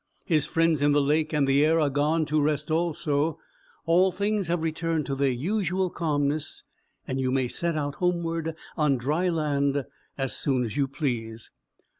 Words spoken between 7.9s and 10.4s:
homeward on dry land, as